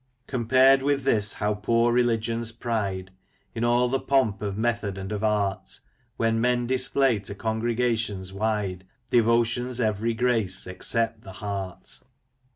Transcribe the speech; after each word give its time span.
Compared 0.25 0.81
with 0.81 1.03
this, 1.03 1.33
how 1.33 1.53
poor 1.53 1.93
religion's 1.93 2.51
pride 2.51 3.11
In 3.53 3.63
all 3.63 3.87
the 3.87 3.99
pomp 3.99 4.41
of 4.41 4.57
method, 4.57 4.97
and 4.97 5.11
of 5.11 5.23
art, 5.23 5.79
When 6.17 6.41
men 6.41 6.65
display 6.65 7.19
to 7.19 7.35
congregations 7.35 8.33
wide 8.33 8.83
Devotion's 9.11 9.79
ev'ry 9.79 10.15
grace, 10.15 10.65
except 10.65 11.21
the 11.21 11.33
heart 11.33 11.99